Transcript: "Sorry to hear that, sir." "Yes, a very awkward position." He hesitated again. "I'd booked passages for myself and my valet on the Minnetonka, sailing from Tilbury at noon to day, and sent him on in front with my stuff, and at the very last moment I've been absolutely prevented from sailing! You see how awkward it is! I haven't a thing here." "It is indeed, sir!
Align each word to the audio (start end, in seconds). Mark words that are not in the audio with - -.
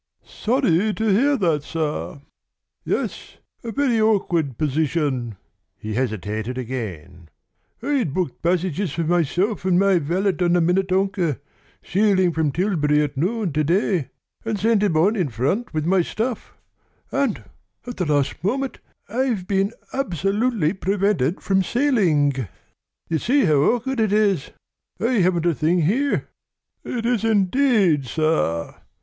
"Sorry 0.25 0.95
to 0.95 1.07
hear 1.09 1.37
that, 1.37 1.61
sir." 1.61 2.21
"Yes, 2.83 3.37
a 3.63 3.71
very 3.71 4.01
awkward 4.01 4.57
position." 4.57 5.35
He 5.77 5.93
hesitated 5.93 6.57
again. 6.57 7.29
"I'd 7.83 8.11
booked 8.11 8.41
passages 8.41 8.91
for 8.93 9.03
myself 9.03 9.63
and 9.63 9.77
my 9.77 9.99
valet 9.99 10.33
on 10.41 10.53
the 10.53 10.59
Minnetonka, 10.61 11.39
sailing 11.83 12.33
from 12.33 12.51
Tilbury 12.51 13.03
at 13.03 13.15
noon 13.15 13.53
to 13.53 13.63
day, 13.63 14.09
and 14.43 14.57
sent 14.59 14.81
him 14.81 14.97
on 14.97 15.15
in 15.15 15.29
front 15.29 15.71
with 15.71 15.85
my 15.85 16.01
stuff, 16.01 16.57
and 17.11 17.43
at 17.85 17.97
the 17.97 18.05
very 18.05 18.17
last 18.17 18.43
moment 18.43 18.79
I've 19.07 19.45
been 19.45 19.71
absolutely 19.93 20.73
prevented 20.73 21.41
from 21.41 21.61
sailing! 21.61 22.33
You 23.07 23.19
see 23.19 23.45
how 23.45 23.57
awkward 23.61 23.99
it 23.99 24.11
is! 24.11 24.49
I 24.99 25.19
haven't 25.19 25.45
a 25.45 25.53
thing 25.53 25.83
here." 25.83 26.27
"It 26.83 27.05
is 27.05 27.23
indeed, 27.23 28.07
sir! 28.07 28.73